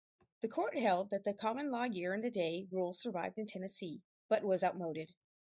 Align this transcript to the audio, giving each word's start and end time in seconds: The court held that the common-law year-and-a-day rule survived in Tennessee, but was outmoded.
The 0.41 0.47
court 0.47 0.75
held 0.79 1.11
that 1.11 1.25
the 1.25 1.33
common-law 1.35 1.83
year-and-a-day 1.83 2.69
rule 2.71 2.91
survived 2.95 3.37
in 3.37 3.45
Tennessee, 3.45 4.01
but 4.29 4.43
was 4.43 4.63
outmoded. 4.63 5.13